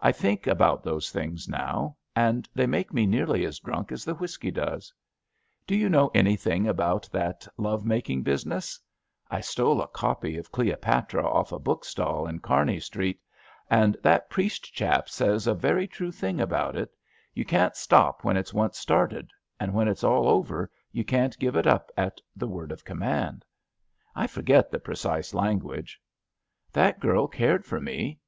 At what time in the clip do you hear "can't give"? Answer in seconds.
21.04-21.54